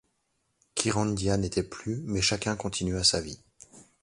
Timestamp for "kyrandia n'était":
0.73-1.61